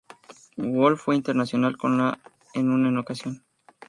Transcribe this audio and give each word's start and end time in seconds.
Wolf 0.57 0.99
fue 1.01 1.15
internacional 1.15 1.77
con 1.77 1.95
la 1.99 2.19
en 2.55 2.71
una 2.71 2.99
ocasión. 2.99 3.45